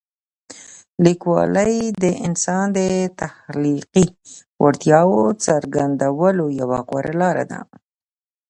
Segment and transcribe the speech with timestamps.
[1.03, 2.79] لیکوالی د انسان د
[3.21, 4.07] تخلیقي
[4.63, 7.59] وړتیاوو څرګندولو یوه غوره لاره ده.